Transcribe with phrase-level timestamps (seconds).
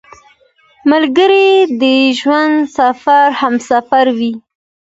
[0.91, 1.47] ملګری
[1.81, 1.83] د
[2.19, 4.33] ژوند سفر همسفر وي